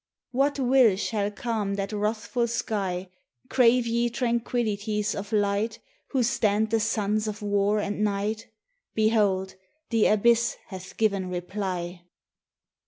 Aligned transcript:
What 0.31 0.57
will 0.57 0.95
shall 0.95 1.29
calm 1.29 1.75
that 1.75 1.91
wrathful 1.93 2.47
sky? 2.47 3.11
Crave 3.49 3.85
ye 3.85 4.09
tranquillities 4.09 5.13
of 5.13 5.31
light 5.31 5.77
Who 6.07 6.23
stand 6.23 6.71
the 6.71 6.79
sons 6.79 7.27
of 7.27 7.43
war 7.43 7.79
and 7.79 8.03
night? 8.03 8.47
Behold! 8.95 9.53
the 9.91 10.07
Abyss 10.07 10.57
hath 10.69 10.97
given 10.97 11.29
reply. 11.29 12.01